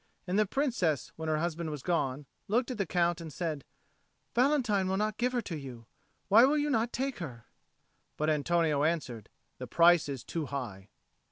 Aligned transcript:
And 0.25 0.39
the 0.39 0.47
Princess, 0.47 1.11
when 1.15 1.29
her 1.29 1.37
husband 1.37 1.69
was 1.69 1.83
gone, 1.83 2.25
looked 2.47 2.71
at 2.71 2.79
the 2.79 2.87
Count 2.87 3.21
and 3.21 3.31
said, 3.31 3.63
"Valentine 4.33 4.89
will 4.89 4.97
not 4.97 5.19
give 5.19 5.31
her 5.31 5.43
to 5.43 5.55
you. 5.55 5.85
Why 6.27 6.43
will 6.43 6.57
not 6.71 6.85
you 6.87 6.89
take 6.91 7.19
her?" 7.19 7.45
But 8.17 8.27
Antonio 8.27 8.83
answered: 8.83 9.29
"The 9.59 9.67
price 9.67 10.09
is 10.09 10.23
too 10.23 10.47
high." 10.47 10.89